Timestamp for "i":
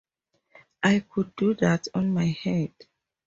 0.81-1.01